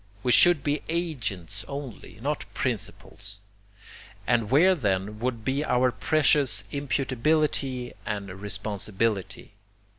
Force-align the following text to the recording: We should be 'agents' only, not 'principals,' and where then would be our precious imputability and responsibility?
We 0.23 0.31
should 0.31 0.63
be 0.63 0.81
'agents' 0.89 1.63
only, 1.67 2.17
not 2.23 2.45
'principals,' 2.55 3.39
and 4.25 4.49
where 4.49 4.73
then 4.73 5.19
would 5.19 5.45
be 5.45 5.63
our 5.63 5.91
precious 5.91 6.63
imputability 6.73 7.93
and 8.03 8.27
responsibility? 8.41 9.51